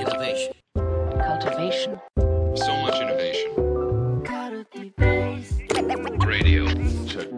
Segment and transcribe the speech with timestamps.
[0.00, 0.52] Innovation.
[1.28, 2.00] cultivation,
[2.56, 3.50] So much innovation.
[6.26, 6.64] Radio.
[7.06, 7.28] Check.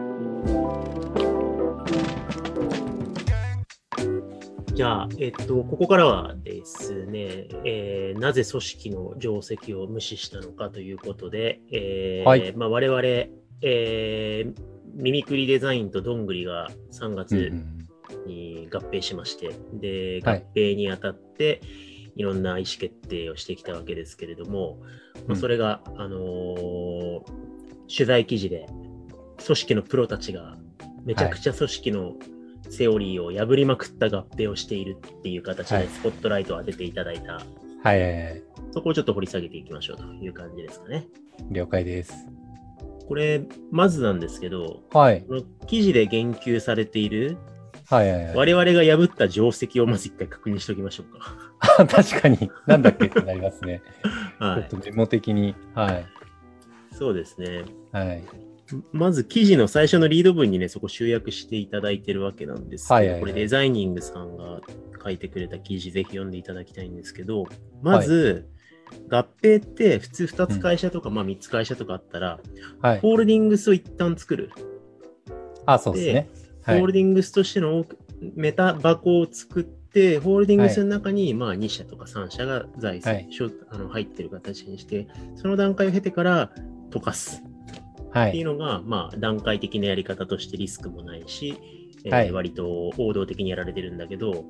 [4.73, 13.01] じゃあ、えっと、ここからはですね、えーなぜ組織の定石を無視したのかということで、えーはいまあ、我々、
[13.61, 14.53] えー
[14.95, 17.87] ミミクリデザインとどんぐりが3うんう月ん
[18.25, 24.87] に合併しまして、で、合はい併にあたって、いろんな意思決定をしてきたわけですけれども、ま
[25.19, 27.21] あ、うんそれが、あのー
[27.95, 28.65] 取材記事で、
[29.45, 30.55] 組織のプロたちが
[31.03, 32.13] めちゃくちゃ組織の
[32.69, 37.43] セオリーを破りまくった合併をしているっていう形はいでスポットライトを当てていただいた、はい
[37.83, 38.43] はいはい。
[38.71, 41.05] そこをちょっと掘り下げていきましょうという感じですかね。
[41.51, 42.13] 了解です。
[43.07, 45.21] これ、まずなんですけど、はい。
[45.23, 47.37] この記事で言及されている
[47.85, 48.35] はいはいはい。
[48.35, 51.37] 我々が破った定石をまず一回確認しておきましょうか。
[51.77, 53.81] あ確かに、なんだっけってなりますね。
[54.39, 54.81] はいちょっ。
[54.81, 55.55] とメモ的に。
[55.73, 56.05] はい。
[56.91, 57.63] そうですね。
[57.91, 58.23] はい。
[58.91, 64.61] まず記事の最初のリード文にね、そこ集約していただいてるわけなんですけど、はいはいはいこれデザイニングさんが
[65.03, 67.45] 書いてくれた記事、ぜひ読んでいただきたいんですけど、
[67.81, 68.49] まず、
[69.09, 72.39] 合併って普通2つ会社とか、まあ3つ会社とかあったら、
[72.81, 72.99] はい。
[72.99, 74.51] ホールディングスを一旦作る。
[75.65, 76.13] あ、そうですね。
[76.13, 77.83] はいホールディングスとしての
[78.35, 83.27] メタ箱を作って、ホールディングスの中にまあ2社とか3社が財産、
[83.69, 86.51] あの入ってる形にして、その段階を経てから
[86.89, 87.43] 溶かす。
[88.09, 88.57] っていうはい。
[88.57, 91.57] のが、まあ、段階的なやり方としてリスクもないし、
[92.05, 94.45] えーはい割と王道的にやられてるんだけど、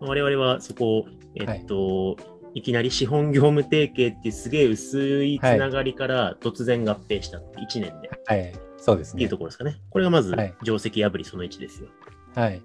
[0.00, 2.16] まあ我々はそこを、えっと、
[2.54, 8.52] い、きなり資本業務提携ってすげえ薄いつながりから突然合併したって1年で、はい。
[8.78, 9.38] そうですねっていうと。
[9.38, 9.80] ころですかね。
[9.90, 11.88] これがまずはい、定石破りその1ですよ。
[12.34, 12.62] はい。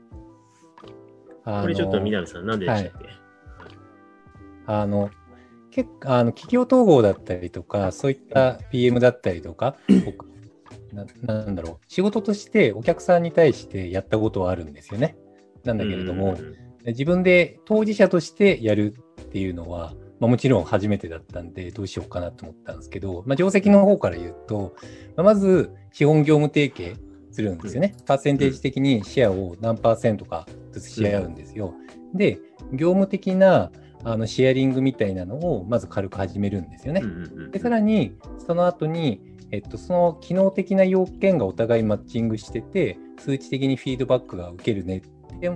[1.46, 3.10] あこれちょっとの南さん、なんででしたっけ、
[4.68, 5.10] あの、
[5.72, 10.26] 結構、あの、企業統合だったりとか、そういった PM だったりとか、 僕
[10.94, 15.18] ななんだろう、仕事としてお客さんに対してやったことはあるんですよね。
[15.64, 16.56] なんだけれども、うん
[16.86, 24.76] 自分で当事者としてやるっていうのは、まあ、もちろん初めてだったんで、どうしようかなと思ったんですけど、まあ、定石の方から言うと、
[25.16, 27.00] まあまず資本業務提携
[27.32, 27.96] するんですよね。
[28.06, 31.74] パーセンテージ的にシェアを何パーセントかずつし合うんですよ。
[32.14, 32.40] で、
[32.74, 33.72] 業務的な
[34.04, 37.04] あのシェアリングみたいなのをまず軽く始めるんですよね
[37.52, 38.16] で、さらに
[38.46, 39.22] その後に、
[39.52, 45.02] えっと、その機能的な要件がお互いマッチングしてて、数値的にフィードバックが受けるねっ
[45.40, 45.52] て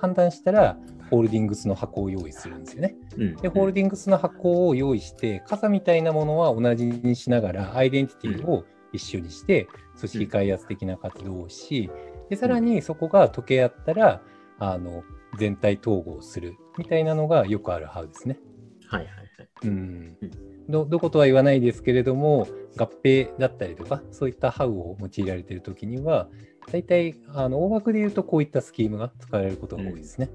[0.00, 0.78] 判断したら、
[1.10, 2.96] ホールディングスの箱を用意するんですよね。
[3.16, 11.90] うんで、ホールディングスの箱を用意して、傘みたいなものは同じにしながら、アイデンティティを一緒にして、組織開発的な活動をし、
[12.28, 14.22] で、さらにそこが溶け合ったら、
[14.58, 15.04] あの、
[15.38, 18.38] 全体統合するみたいなのがよくあるハウですね。
[18.86, 19.48] はいはいはい。
[19.64, 20.30] うんうん
[20.68, 26.28] どどことは言わないですけれども、合併だったりとか、そういったハウを用いられているときには、
[26.72, 30.28] 大体あの大枠で言うと、こういったスキームが使われることが多いですね。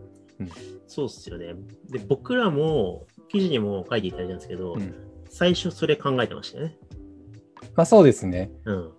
[0.87, 1.53] そうっすよね。
[1.89, 4.93] で、僕らも、記事にも書いていただいたんですけど、うん
[5.33, 6.77] 最初それ考えてましたよね。
[7.75, 8.51] まあそうですね。
[8.65, 8.91] うん。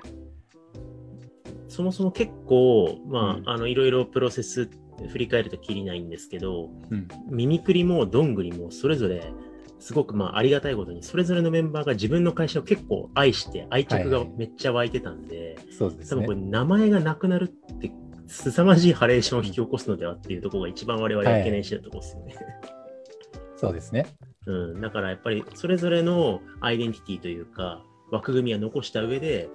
[1.72, 4.68] そもそも結構、まあ、うんあの、いろいろプロセス
[5.08, 7.08] 振り返るときりないんですけど、うん。
[7.30, 9.32] ミミクリもどんぐりもそれぞれ、
[9.78, 16.36] すごくまあありがたいことに、それぞれのメンバーが自分の会社を結構愛して、愛着がはいはいめっちゃ湧いてたんで、そうですね多分これ。
[16.38, 17.90] 名前がなくなるって、
[18.26, 22.36] 凄まじいハレーションを引き起こすのではっていうところが一番我々が懸念してるところですよね。
[23.56, 24.06] そうですね。
[24.46, 29.48] うん、だからやっぱりそれぞれのアイデンティティというか枠組みは残した上で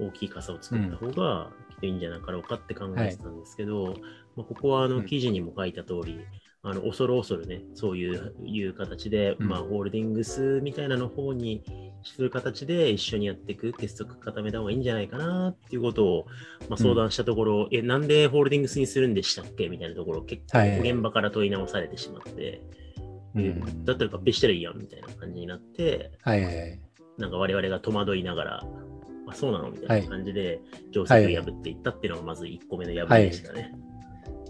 [0.00, 3.94] 大きい傘を作った方がきっといいんじゃなかろうかって考えてたんですけど、
[4.36, 4.96] まあ、ここはあうん。
[4.98, 6.20] の記事にも書いた通り、
[6.62, 9.48] あの恐る恐るねそういういう形で、うん。
[9.48, 11.62] まあ、ホールディングスみたいなの方に
[12.02, 16.26] する形で一緒にやっていく結束固めた方がいいんじゃないかなっていうことを、
[16.68, 19.68] まあ、相談したところ、えなんでホールディングスにするんでしたっけ？
[19.68, 20.90] みたいなところを結構はいはい。
[20.90, 22.62] 現場から問い直されてしまって。
[23.34, 23.42] うん。
[23.42, 26.80] えだったら合併したらいいやんみたいな感じになって、はいはいはい。
[27.18, 28.64] なんか我々が戸惑いながら、
[29.30, 30.60] あ、そうなのみたいな感じで、
[30.92, 33.72] 定石を破っていったっていうのがまず1個目の破りでしたね。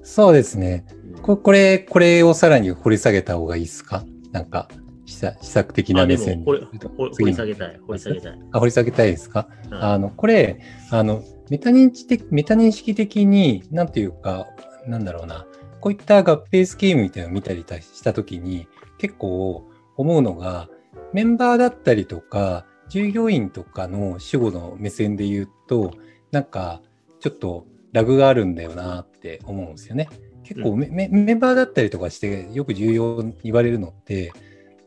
[0.02, 0.84] そうですね。
[1.14, 1.22] うん。
[1.22, 4.04] ここれ、これをさらに掘り下げた方がいいですか？
[4.32, 4.68] なんか、
[5.06, 8.38] 施策的な目線掘り下げたい、掘り下げたい。
[8.52, 9.48] あ掘り下げたいですか？
[9.70, 9.74] うん。
[9.74, 10.60] あの、これ、
[10.90, 14.46] あの、メタ認知的、メタ認識的に、なんていうか、
[14.86, 15.46] なんだろうな、
[15.80, 18.66] こういった合併スキームみたいなのを見たりしたときに、
[18.98, 20.68] 結構思うのが、
[21.12, 25.92] メンバーだったりとか、従業員とかの主語の目線で言うと、
[26.32, 26.82] なんか、
[27.20, 30.08] ちょっとラグがあるんだよなって思うんですよね。
[30.42, 34.32] 結構メ,メ、メンバーだったりとかして、よく重要に言われるのって、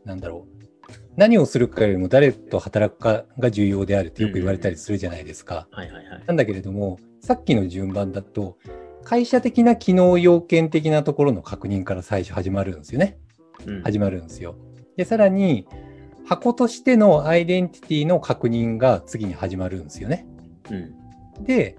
[0.04, 5.68] なんだろう、何をするかよりも誰と働くかが重要であるってよく言われたりするじゃないですか。
[6.28, 8.58] なんだけれども、さっきの順番だと、
[9.06, 13.18] 会社的な機能要件的なところの確認から最初始まるんですよね。
[13.66, 14.56] うん始まるんですよ。
[14.98, 15.68] で、さらに、
[16.26, 20.26] 箱としてのアイデンティティの確認が次に始まるんですよね。
[20.72, 21.44] うん。
[21.44, 21.76] で、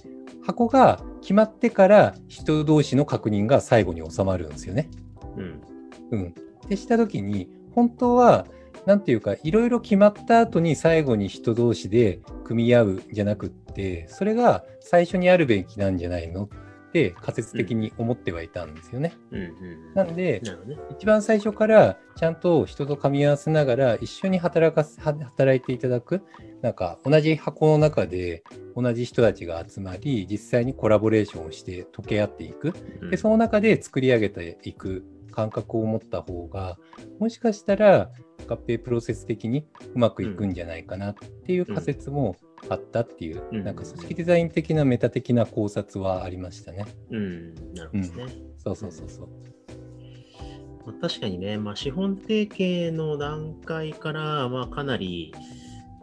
[0.46, 4.90] 箱が決まってから人同士の確認が最後に収まるんですよね。
[5.36, 5.62] うん。
[6.10, 6.34] うん。
[6.68, 8.46] でしたときに、本当は、
[8.86, 16.48] なんていうか、いろいろ決まった後に最後に人同士で組み合うんじゃなくって、それが最初にあるべきなんじゃないのっ
[16.94, 19.14] て仮説的に思ってはいたんですよね。
[19.32, 19.40] うん。
[19.40, 19.94] うん。
[19.94, 20.76] なんで、ね。
[20.92, 26.22] 一番最初からちゃんと人と噛み合わせながら一緒に働か働いていただく
[26.62, 28.44] なんか同じ箱の中で
[28.76, 36.78] 同じ人たちが集まり実際にコラボレーションをして溶け合っていくうんでその中で作り上げていく感覚を持った方が
[37.18, 38.10] もしかしたら
[38.46, 41.14] 合併プロセス的にうまくいくんじゃないかなっ
[41.44, 42.36] ていう仮説も
[42.68, 46.86] あったっていう、うんなんか組織デザイン的なメタ的な考察はありましたね。
[47.10, 47.54] うん。
[47.74, 48.26] なるほどですね。
[48.58, 49.28] そうそうそうそう。
[50.86, 55.34] まあ、確かにね、まあ、資本提携の段階から、まあ、かなり、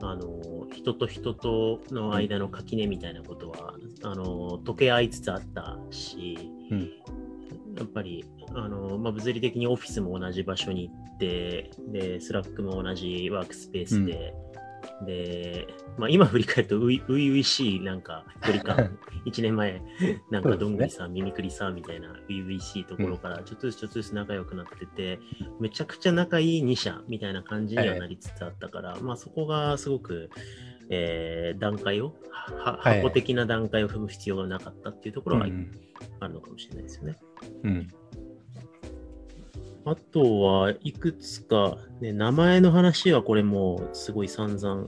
[0.01, 6.37] あの、人と人との間の垣根みたいなことは、あの、溶け合いつつあったし、
[6.71, 6.89] うん
[7.77, 14.33] やっぱり、あの、まあ、物理的にオフィスも同じ場所に行って、で、 Slack も同じワークスペースで、
[15.06, 15.68] で、
[15.98, 19.81] まあ、今振り返るとうい、ういういしい、なんか、距離感、 1年前、
[20.30, 25.19] なんか、どんぐりさん、耳くりさんみたいな、ういういしいところから、ちょっとずつちょっとずつ仲良くなってて、
[25.59, 30.30] めちゃくちゃ仲いい2社みたいな感じにはなりつつあったから、まあ、そこがすごく、
[30.89, 33.01] えー段階を、ははい。
[33.01, 35.71] 箱的な段階を踏む必要がなかったっていうところはうん。
[36.19, 37.18] あるのかもしれないですよね。
[37.63, 37.88] うん
[39.85, 44.87] あとはいくつか、ね、名前の話はこれもうすごい散々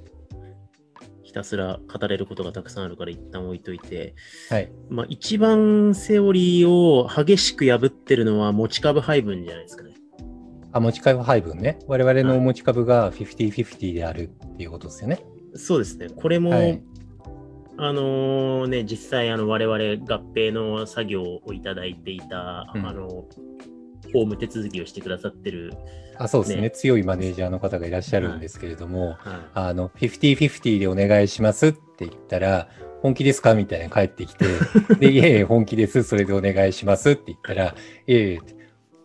[1.24, 4.14] ひたすら語れることがたくさんあるから一旦置いといて、
[4.50, 4.72] はい。
[4.90, 9.94] まあ、一番セオリーを激しく破ってるのは持ち株配分じゃないですかね。
[10.72, 11.80] あ、持ち株配分ね。
[11.88, 15.26] 我々の持ち株が50-50であるっていうことですよね。
[15.56, 16.10] そうですね。
[16.10, 16.84] これも、はい
[17.78, 23.26] あのね、実際あの我々合併の作業をいただいていた、うんあの
[24.14, 25.74] 法務手続きをしてくださってる、
[26.18, 29.18] あ、そうですねね強いマネージャーの方がいらっしゃるんですけれども、はい
[29.54, 32.70] あの、50-50でお願いしますって言ったら、
[33.02, 34.46] 本気ですかみたいな返ってきて、
[35.00, 36.04] で、いえいえ、本気です。
[36.04, 38.40] それでお願いしますって言ったら、いえいえ、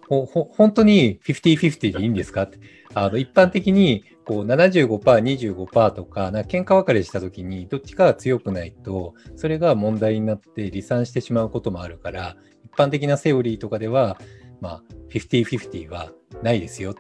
[0.09, 2.59] ほ、ほ、本当に50-50でいいんですかって。
[2.95, 14.19] あの、一般的に、こう、75%、25%とか、なんか喧嘩別れした時に、どっちかが強くないと、それが問題になって離散してしまうこともあるから、一般的なセオリーとかでは、
[14.61, 16.11] まあ、50-50は
[16.43, 16.95] ないですよ。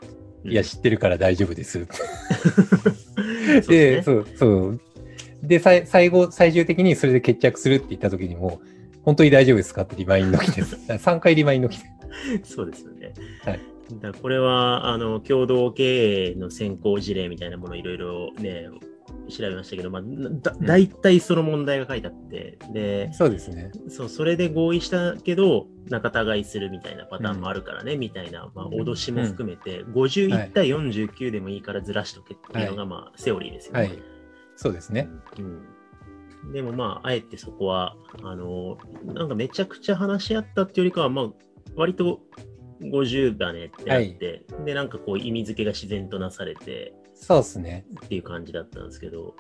[0.45, 1.87] いや、知ってるから大丈夫です。
[3.69, 4.81] で、そう、そう。
[5.43, 8.61] で、さい最後、最終的にそれで決着するって言った時にも、
[9.03, 10.63] 本当に大丈夫ですかってリマインド来て、
[10.95, 11.85] 3回リマインド来て。
[12.45, 13.13] そうですよね。
[13.45, 13.61] はい
[14.01, 18.69] だこれはあの共同経営の先行事例みたいなものをいろいろね、
[19.29, 23.71] 調べましたけど、まあ、だうん大体その問題が書いてあって、で、そうですね。
[23.89, 33.81] そう、それで合意したけど、仲違いするみたいなパターンもあるからね、みたいな、まあ、脅しも含めて、51対49でもいいからずらしとけっていうのが、まあ、セオリーですよね。
[33.81, 33.99] はい。
[34.57, 35.09] そうですね。
[35.39, 36.53] うん。
[36.53, 41.29] でもまあ、あえてそこは、あの、なんかめちゃくちゃ話し合ったっていうよりかは、まあ、
[41.77, 42.21] 割と
[42.81, 47.85] 50だねってあって、で、なんかこう意味付けが自然となされてそうですね。
[48.05, 49.35] っていう感じだったんですけど、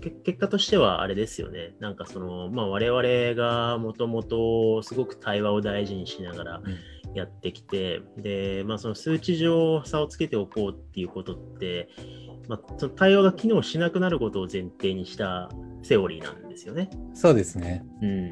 [0.00, 1.74] け結果としてはあれですよね。
[1.80, 6.76] なんかその、まあ我々がもともとすごく対話を大事にしながらうん
[7.14, 11.88] やってきて、で、まあその数値上差をつけておこうっていうことって、
[12.48, 15.48] まあ、その対話が機能しなくなることを前提にした
[15.82, 16.90] セオリーなんですよね。
[17.14, 17.84] そうですね。
[18.00, 18.30] うん。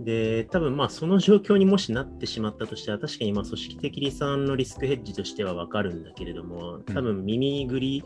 [0.00, 8.02] で、多分まあその状況にもしなってしまったとしては、確かにまあ組織的離散のリスクヘッジとしてはわかるんだけれども、多分耳ぐり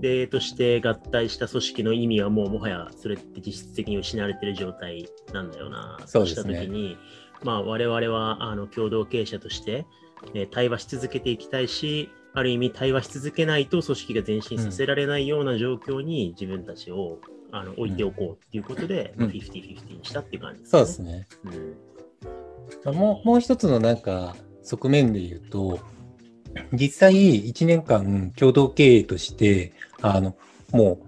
[0.00, 6.60] でとして合体した組織の意味はもうもはやそれって実質的に失われてる状態なんだよな、そうですね。
[6.60, 6.96] ときに、
[7.42, 9.86] まあ我々はあの共同経営者として、
[10.32, 17.18] えー対話し続けていきたいし、ある意味対話し続けないと組織が前進させられないような状況に自分たちを、
[17.52, 20.70] あの置いておこうっていうことで、うんまあ50-50にしたっていう感じですね。
[20.70, 21.28] そうですね。
[21.44, 21.94] うん
[22.94, 25.78] もうもう一つのなんか側面で言うと、
[26.72, 27.14] 実際
[27.44, 30.36] 1年間共同経営として、あの、
[30.72, 31.03] もう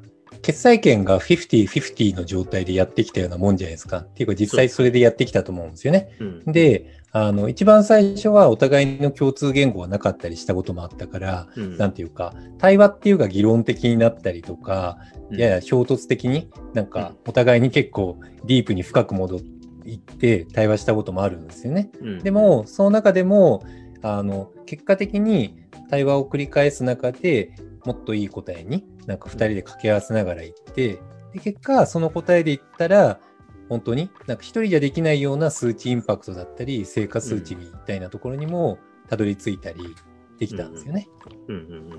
[0.47, 3.99] 決裁権が50-50の状態でやってきたようなもんじゃないですか。
[3.99, 6.11] っていうか実際それでやってきたと思うんですよね。
[6.21, 6.53] うん。
[6.53, 14.99] で、あの、一番最初はお互いの共通言語がなかったりしたこともあったから、うんなんていうか、対話っていうか議論的になったりとか、
[15.31, 21.91] うんやや衝突的になんかお互いに結構ディープに深く戻っていって対話したこともあるんですよね。
[22.01, 23.65] うんで、も、その中でも、
[24.01, 25.57] あの、結果的に
[25.91, 27.51] 対話を繰り返す中で
[27.87, 31.01] もっといい答えになんか2人で掛け合わせながらいって、
[31.33, 33.21] で結果、その答えでいったら、
[33.69, 38.79] 本当になんか一人じゃできないような数値インパクトだったり、成果数値みたいなところにも
[39.09, 39.95] たどり着いたり
[40.39, 41.09] できたんですよね。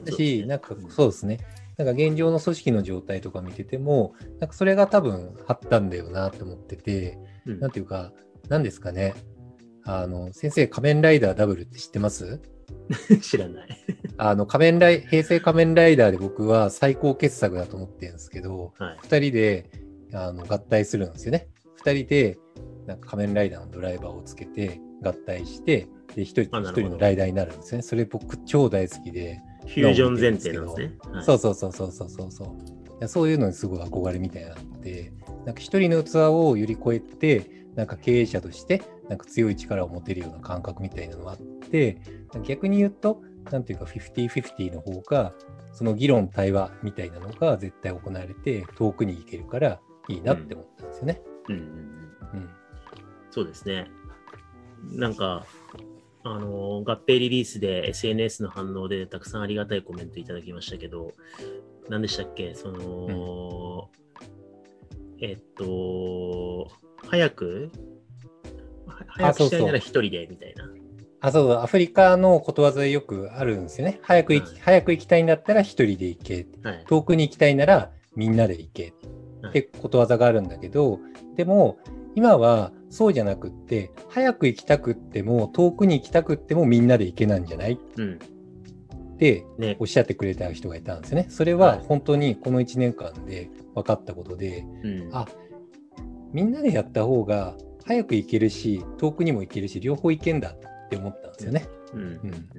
[0.06, 1.40] だし、なんかそうですね。
[1.78, 8.12] なんか現状の組織の状態とか見てても、なんかそれが多分あったんだよなと思ってて、うんなんていうか、
[8.50, 9.14] なんですかね。
[9.84, 12.42] あの、先生、仮面ライダーダブルって知ってます？
[13.22, 13.68] 知らない。
[14.18, 18.98] あの、仮面ライ、平成仮面ライダーで僕は最高傑作だと思ってるんですけど、はい。
[19.02, 19.70] 二人で
[20.14, 21.50] あの合体するんですよね。
[21.76, 22.38] 二人で
[22.88, 27.82] なんか仮面ライダーのドライバーをつけて合体して、で、一人一人のライダーになるんですね。
[27.82, 30.98] それ僕超大好きで、フュージョン前提なんですね。
[31.12, 32.46] はいそうそうそうそうそうそうそ
[33.00, 33.08] う。
[33.08, 35.14] そういうのにすごい憧れみたいなのて、
[35.46, 42.02] なんか一人の器を揺り越えて、なんか経営者として、なんか強い力を持てるような感覚みたいなのがあって、
[42.44, 43.22] 逆に言うと、
[43.52, 45.34] なんていうか、50-50の方が、
[45.72, 51.22] その議論、対話みたいなのが絶対行われて、遠くに行けるからいいなって思ったんですよね。
[51.48, 51.76] うんうんうんう
[52.44, 52.50] ん。
[53.32, 53.90] そうですね。
[54.92, 55.46] なんか、
[56.24, 61.14] あの、合併リリースで SNS の反応でたくさんありがたいコメントいただきましたけど、
[61.90, 62.54] 何でしたっけ？
[62.54, 63.90] その、
[65.22, 66.68] えっと、
[67.08, 67.82] 早くは
[69.08, 70.70] 早くしたいなら一人でみたいな。
[71.20, 74.00] あ、そう、アフリカのことわざでよくあるんですよね。
[74.02, 76.48] 早く行き、はい早く行きたいんだったら一人で行け。
[76.64, 76.84] はい。
[76.88, 78.94] 遠くに行きたいならみんなで行け
[79.42, 81.00] はいってことわざがあるんだけど、
[81.36, 81.78] でも
[82.16, 87.74] 今はそうじゃなくって早く行きたくっても遠くに行きたくってもみんなで行けなんじゃない？
[87.74, 88.20] っうん。
[89.18, 89.88] てねおっ。
[89.88, 91.26] しゃってくれた人がいたんですよね。
[91.30, 95.10] それははい本当にこの1年間で分かったことで、うん。
[95.12, 95.28] あ
[96.32, 97.56] みんなでやった方が
[97.88, 101.68] 早く行けるし遠くにも行けるし両方行けんだって思ったんですよね。
[101.94, 102.02] うん。
[102.02, 102.50] うん。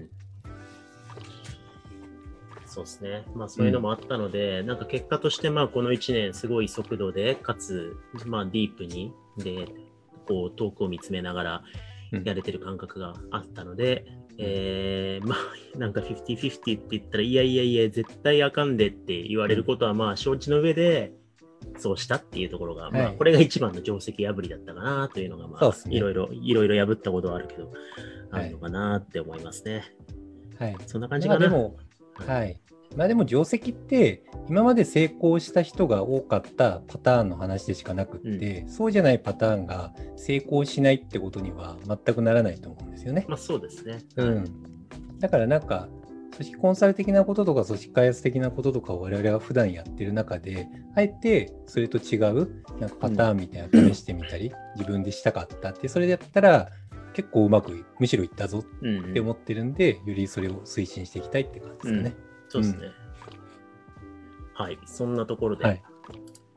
[2.66, 3.24] そうですね。
[3.34, 9.68] まあそういうのもあったので、なんか結果としてまあこの1年すごい速度で、かつまあディープに、で、
[10.26, 11.62] こう遠くを見つめながら
[12.12, 12.24] うん。
[12.24, 14.06] やれてる感覚があったので、
[14.38, 15.38] えー、まあ
[15.78, 21.12] なんか50-50って言ったら、いやいやいや、絶対あかんでって言われることはまあ承知の上で、
[21.78, 27.72] そうしたっていうところが、まあはいこれが一番の定石破りだったかなというのが、まあねいろいろ、いろいろ破ったことはあるけど、
[28.30, 29.84] あるのかなって思いますね。
[30.58, 31.48] はい、そんな感じかな。
[31.48, 32.60] はい。
[32.96, 43.26] まあでも定石って今まで成功した人が多かったパターンの話でしかなくって、そうじゃないパターンが成功しないってことには全くならないと思うんですよね。
[43.28, 43.98] まあそうですね。
[44.16, 44.44] うん。
[45.18, 45.88] だからなんか
[46.38, 56.70] 組織コンサル的なこととか組織開発的なこととかを我々が普段やってる中であえてそれと違うなんかパターンみたいなの試してみたり、自分でしたかったってそれでやったら
[57.12, 62.16] 結構うまくむしろいったぞうんうんって思ってるんで、よりそれを推進していきたいって感じですよね。
[62.48, 62.88] そうですね。
[64.54, 64.78] はい。
[64.86, 65.82] そんなところで、はい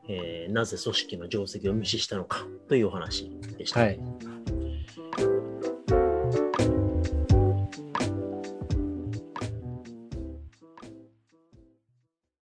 [0.08, 3.80] えーなぜ組織の定石を無視したのかというお話でした。
[3.80, 4.00] はい。